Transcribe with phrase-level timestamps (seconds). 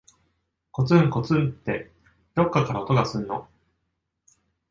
[0.71, 1.91] こつんこつんって、
[2.33, 3.47] どっかから音がすんの。